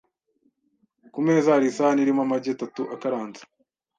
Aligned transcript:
Ku 1.13 1.19
meza, 1.25 1.53
hari 1.55 1.65
isahani 1.69 1.99
irimo 2.01 2.21
amagi 2.23 2.49
atatu 2.55 2.81
akaranze. 2.95 3.41